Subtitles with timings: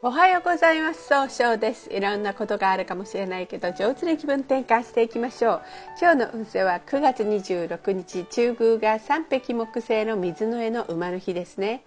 [0.00, 1.08] おはようございます。
[1.08, 1.92] 総称です。
[1.92, 5.62] いろんなことがあるかもしれないけど上手に気分転換していきましょう。
[6.00, 11.82] 今日の運勢は9月26日中宮が三匹木星の水の絵の馬の日ですね。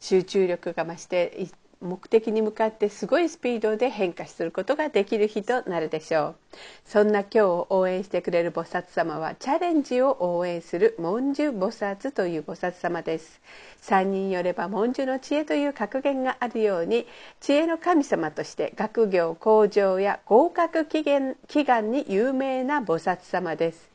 [0.00, 1.46] 集中力が増して
[1.82, 6.36] 目的に向かってすごいスピードで変化することができる日となるでしょう。
[6.86, 13.40] そんな今日を応援してくれる菩薩様はチャレンジを応援する文殊菩薩という菩薩様です。
[13.82, 17.06] 3人よれば文殊の知恵という格言があるように
[17.40, 23.91] 知恵の神様として学業向上や合格祈願に有名な菩薩様です。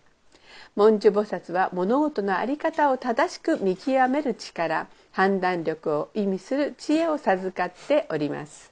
[0.78, 8.72] 文殊菩薩は物事の在り方を正しく見極める力判断力を意味する知恵を授かっております。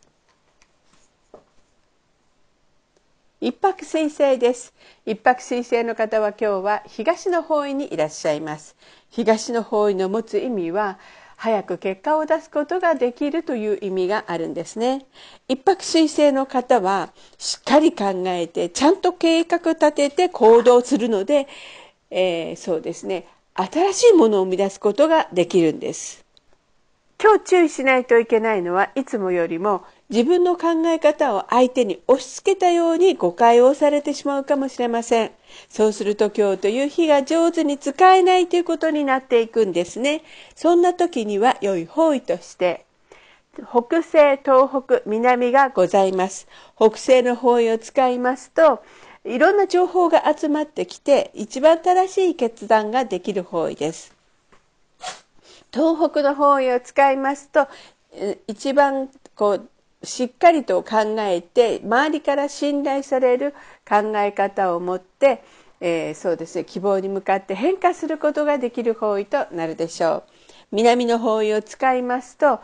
[3.42, 4.72] 一泊水星です。
[5.08, 8.76] 一泊水星の方は今日は東の方位にいらっしゃいます。
[9.10, 11.00] 東の方位の持つ意味は
[11.38, 15.08] 早く結果を出すことができるという意味があるんですね。
[15.48, 21.48] 一泊水星の方はしっかり考えてちゃんと計画立てて行動するので、
[22.18, 26.26] えー、そうですね新しいものを生み出すことができるんです
[27.22, 35.32] 今日注意しないといけないのはいつもよりも自分の考え方を相手に押し付けたように誤解をされてしまうかもしれません。
[35.70, 40.24] そうすると今日という日が上手に使えないということになっていくんですね。
[40.56, 42.86] そんな時には良い方位として
[43.64, 46.48] 北西、東北、南がございます。
[46.76, 48.84] 北西の方位を使いますと
[49.26, 54.14] いろんな情報が集まってきて一番正しい決断ができる方位です。
[55.74, 57.68] 東北の方位を使いますと
[58.48, 59.60] 一番こ
[60.02, 63.54] うしっかりと考えて周りから信頼される
[63.88, 65.44] 考え方を持って、
[65.82, 70.24] えー、そうですね希望に向かって変化することができる方位となるでしょう。
[70.76, 72.60] 南の方位を使いますと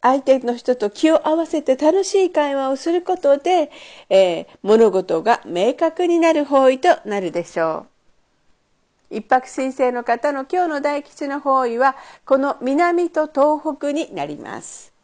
[0.00, 3.70] 相手の人と気を合わせて楽しい会話をすることで、
[4.08, 7.86] えー、物事が明確になる方位となるでしょ
[9.10, 9.16] う。
[9.16, 14.94] 一泊水星の方の今日の大吉の方位はこの南と東北になります。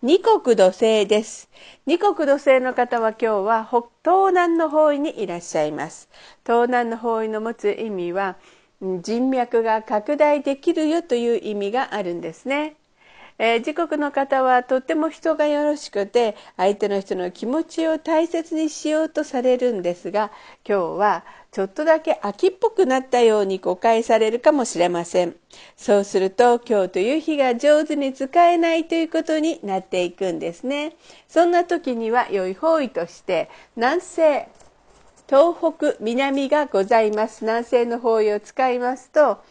[0.00, 1.48] 二国土星です。
[1.86, 6.08] 二国土星の方は今日は北東南の方位にいらっしゃいます。
[6.46, 8.36] 東南の方位の持つ意味は
[8.80, 12.76] 人脈が拡大できるよという意味があるんですね。
[13.40, 20.32] えー、時刻の方はとっても人がよろしくて相手の人の気持ちを大切にしようとされるんですが
[20.68, 25.36] 今日はちょっとだけ秋っぽくなったように誤解されるかもしれません
[25.76, 30.96] そうすると今日という日が上手に使えないということになっていくんですね
[31.28, 34.48] そんな時には良い方位として南西
[35.28, 39.42] 東北南がございます南西の方位を使いますと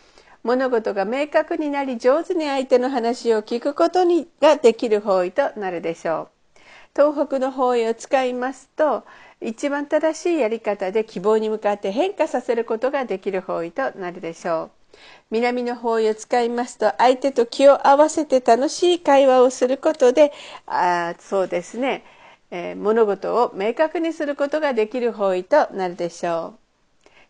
[0.41, 6.59] 物事が明確になり上手に相手の話を聞くことにができる方位となるでしょう。
[6.95, 9.03] 東北の方位を使いますと
[9.39, 14.97] 一番正しいやり方で希望に向かって変化させることができる方位となるでしょう。
[15.29, 20.33] 南の方位を使いますと相手と気を合わせて楽しい会話をすることで
[20.65, 22.03] あそうですね、
[22.49, 26.59] えー、物事を明確にすることができる方位となるでしょう。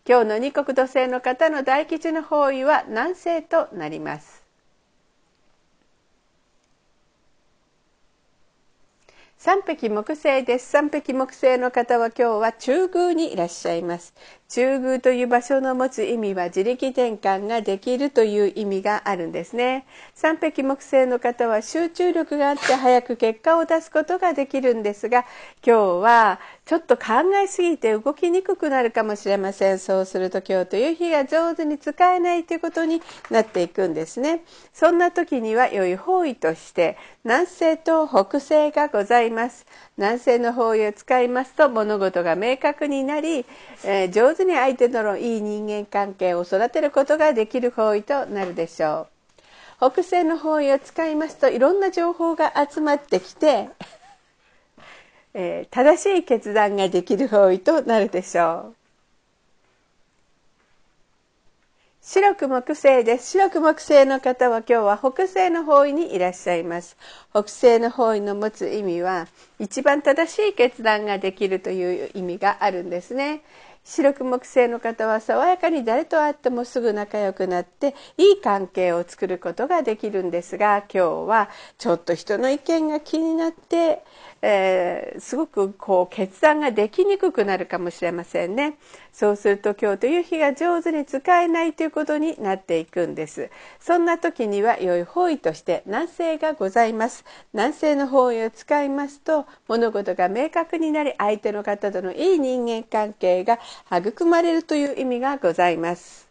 [0.08, 4.48] 今日の二国土星の方の大吉の方位は南西となります。
[9.36, 10.68] 三匹木星です。
[10.68, 14.12] 三匹木星の方は今日は中宮にいらっしゃいます。
[14.48, 19.84] 中宮という場所の持つ意味は自力転換ができるという意味があるんですね。
[20.14, 25.26] 三匹木星の方は集中力があって早く結果を出すことができるんですが、
[25.62, 29.78] 今日はちょっと考えすぎて動きにくくなるかもしれません。
[29.78, 34.44] そうすると今日という日が上手に使えないということになっていくんですね。
[34.72, 39.66] そんな時には良い方位として南西と北西がございます。
[39.98, 43.44] 南西の方位を使いますと物事が明確になり、
[43.84, 49.08] えー、上手に相手とのいい人間関係を育てることができる方位となるでしょ
[49.80, 49.90] う。
[49.90, 53.68] 北西の方位を使いますといろんな情報が集まってきて、
[55.34, 58.78] えー、正しい決断ができる方位となるでしょう。
[62.00, 63.32] 白く木星です。
[63.32, 66.96] 白く木星の方は今日は北西の方位にいらっしゃいます。
[67.32, 69.26] 北西の方位の持つ意味は
[69.58, 73.42] 一番正しい決断ができるという意味があるんですね。
[73.88, 81.48] 白く木星の方は爽やかに誰と会ってもすぐ仲良くなっていい関係を作ることができるんですが今日は
[81.78, 84.04] ちょっと人の意見が気になって、
[84.42, 88.76] えー、すごくこう決断ができにくくなるかもしれませんね。
[89.18, 93.50] そうすると今日という日が上手に使えないということになっていくんです
[93.80, 103.58] そんな時には良い方位として南西がございます南西の方位を使いますと物事が明確になり相手の方とのいい人間関係が
[103.90, 106.28] 育まれるという意味がございます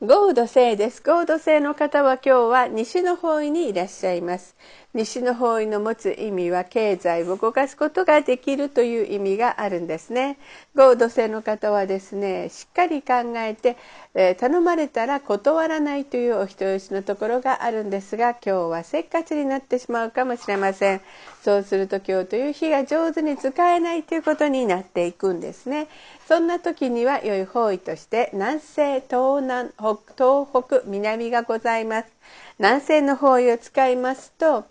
[0.00, 1.02] ゴード星です。
[1.02, 4.54] ゴード星の方は今日は西の方位にいらっしゃいます。
[4.94, 10.38] 西の方位の持つ意味は経済を動かすことができるという意味があるんですね。
[10.74, 13.76] 合土性の方はですねしっかり考えて、
[14.14, 21.02] えー、頼まれたら断らないというお人よしのところがあるんですが今日はせっかちになってしまうかもしれません。
[21.42, 25.88] そうすると今日という日が上手に使えないということになっていくんですね。
[26.26, 32.17] そんな時には良い方位として南西東南北東北南がございます。
[32.58, 34.64] 南西の方位を使いますと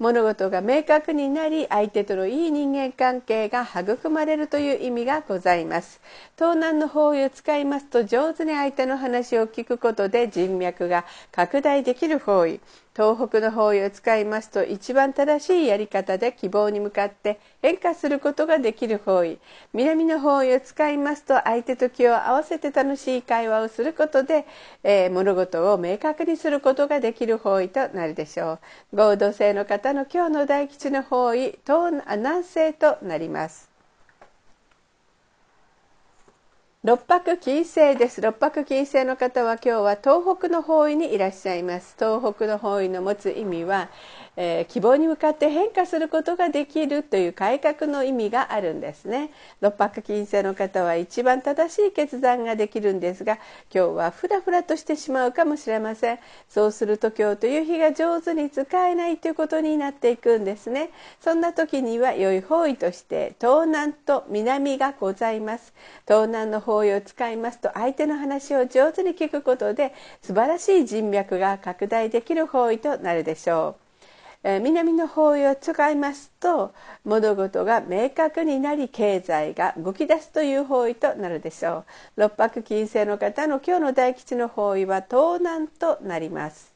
[0.00, 6.00] 物事が明確になり相手とのいい人間関係が育まれるという意味がございます。
[6.36, 12.60] 東南の方位を使いますと上手に相手の話を聞くことで人脈が拡大できる方位。
[12.94, 19.38] 東北の方位を使いますと一番正しいやり方で希望に向かって変化することができる方位。
[19.72, 24.44] 南の方位を使いますと相手と気を合わせて楽しい会話をすることで、
[24.82, 28.58] えー、物事を明確にすることができる方位となるでしょ
[28.92, 28.96] う。
[28.96, 33.69] 合同性の方の今日の大吉の方位東南西となります。
[36.90, 38.20] 六白金星です。
[38.20, 41.94] 六白金星の方は今日は東北の方位にいらっしゃいます。
[41.96, 43.90] 東北の方位の持つ意味は、
[44.36, 49.30] えー、希望に向かって変化することができるという改革の意味があるんですね。
[49.60, 53.38] 六白金星の方は一番正しい決断ができるんですが
[53.72, 56.18] 今日はフラフラとしてしまうかもしれません。
[56.48, 60.90] そうすると今日という日が上手に使えないということになっていくんですね。
[61.20, 65.72] そんな時には良い方位として東南と南がございます。
[66.08, 69.92] 東南の方位を使いますと相手の話を上手に聞くことで
[70.22, 73.90] 素晴らしい人脈が拡大できる方位となるでしょう。
[74.42, 76.72] え南の方位を使いますと
[77.04, 81.84] 物事が明確になり経済が動き出すという方位となるでしょ
[82.16, 82.20] う。
[82.22, 86.70] 六白金星の方の今日の大吉の方位は東南となります。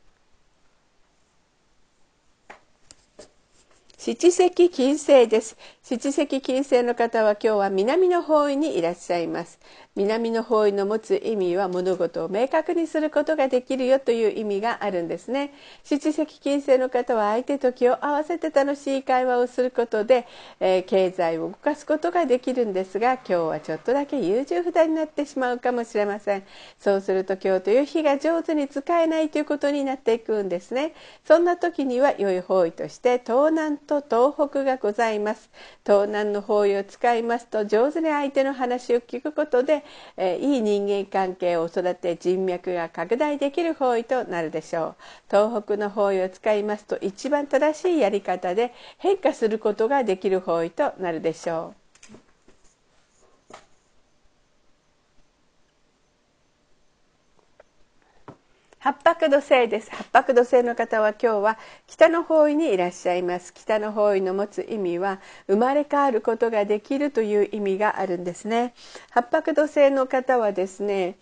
[3.97, 5.57] 七石金星です。
[5.87, 9.61] 七石金星の方は今日は南の方位にいらっしゃいます。
[9.97, 15.53] 南の方位の持つ意味は物事を明確にすることができるよという意味があるんですね。
[15.85, 20.27] 七石金星の方は相手と気を合わせて楽しい会話をすることで、
[20.59, 26.45] えー、経済を動かすことができるんですが今日はちょっとだけ優柔不断になってしまうかもしれません。
[26.79, 30.95] そうすると今日という日が上手に使えないということになっていくんですね。
[31.27, 35.51] そんな時には良い方位として東南と東北がございます。
[35.87, 39.85] 東南の方位を使いますと上手に相手の話を聞くことで
[40.17, 44.97] えいい人間関係を育て人脈が拡大できる方位となるでしょう。
[45.31, 51.84] 東北の方位を使いますと一番正しいやり方で変化することができる方位となるでしょう。
[58.85, 59.91] 八白土星です。
[59.91, 63.55] 八白土星の方は今日は北の方位にいらっしゃいます。
[63.55, 68.75] 北の方位の持つ意味は生まれ変わることができるという意味があるんですね。
[69.09, 71.17] 八白土星の方はですね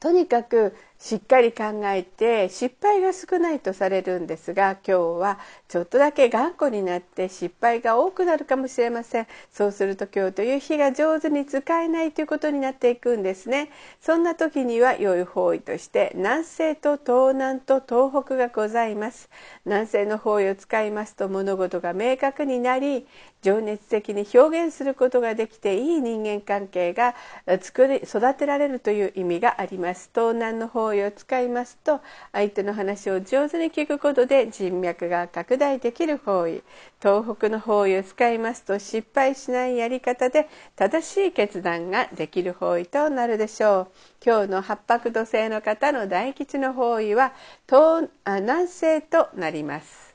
[0.00, 9.26] とにかくしっかり考えて失敗が少ないとされるんですが今日はちょっとだけ頑固になって失敗が多くなるかもしれません。
[9.52, 13.70] そうすると今日という日が上手に使えないということになっていくんですね。
[14.00, 19.28] そんな時には良い方位として南西と東南と東北がございます。
[19.66, 23.06] 南西の方位を使いますと物事が明確になり
[23.42, 27.14] 情熱的に表現することができていい人間関係が
[27.60, 30.08] 作り育てられるという意味があります。
[30.14, 32.00] 東南の方位を使いますと
[32.32, 36.62] 相手の話を上手に聞くことで人脈が拡大できる方位
[37.00, 43.88] 東北の方位を使いますと失敗しないやり方で正しい決断ができる方位となるでしょう。
[44.24, 47.34] 今日の八白土星の方の大吉の方位は
[47.68, 50.13] 東南西となります。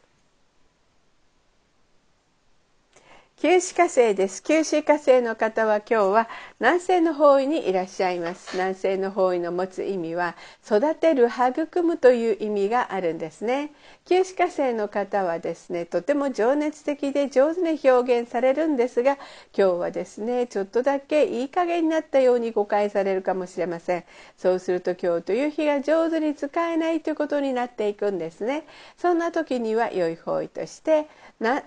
[3.42, 4.44] 九死火星です。
[4.44, 6.28] 九死火星の方は今日は
[6.60, 8.50] 南西の方位にいらっしゃいます。
[8.52, 13.72] 南西の方位の持つ意味は育てる育むという意味があるんですね。
[14.04, 19.16] 旧歯科生の方はですねとても情熱的で上手に表現されるんですが
[19.58, 24.04] 今日はですねちょっとだけいい加減になったように誤解されるかもしれません。
[24.36, 28.66] そうすると今日という日が上手に使えないということになっていくんですね。
[28.98, 31.08] そんな時には良い方位として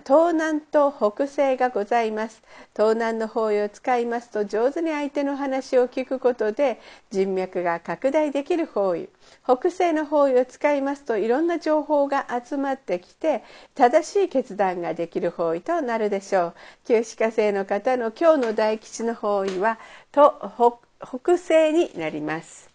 [0.05, 2.41] 東南と北西がございます。
[2.75, 6.79] 東南の方位を使いますと上手に相手の話を聞くことで
[7.09, 9.07] 人脈が拡大できる方位
[9.43, 13.43] 北西の方位を使いますといろんな情報が集まってきて
[13.75, 16.53] 正しい決断ができる方位となるでしょう。
[16.85, 19.79] 旧歯科生の方の今日の大吉の方位は
[20.11, 22.72] と北西になります。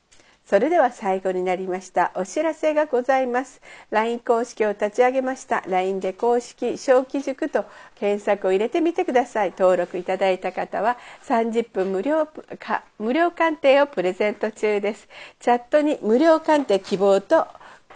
[0.48, 3.60] それでは最後になりましたお知らせがございます。
[3.90, 5.62] LINE 公式を立ち上げました。
[5.68, 9.50] LINE で公式小規塾と検索を入れてみてください。
[9.50, 12.26] 登録いただいた方は30分無料
[12.58, 15.06] か無料鑑定をプレゼント中です。
[15.38, 17.46] チャットに無料鑑定希望と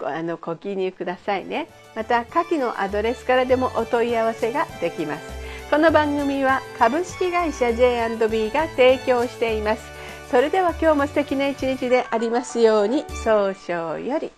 [0.05, 1.69] あのご記入くださいね。
[1.97, 5.25] また下記のアドレスからでもお問い合わせができます。
[5.71, 10.02] この番組は株式会社 J&B が提供しています。
[10.33, 14.33] それでは今日も素敵な一日でありますように早々より。